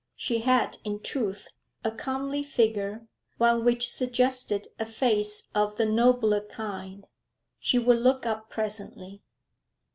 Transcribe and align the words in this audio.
She 0.15 0.39
had, 0.39 0.79
in 0.83 1.01
truth, 1.01 1.47
a 1.83 1.91
comely 1.91 2.41
figure, 2.43 3.05
one 3.37 3.63
which 3.63 3.91
suggested 3.93 4.67
a 4.79 4.85
face 4.87 5.47
of 5.53 5.77
the 5.77 5.85
nobler 5.85 6.41
kind. 6.43 7.05
She 7.59 7.77
would 7.77 7.99
look 7.99 8.25
up 8.25 8.49
presently. 8.49 9.21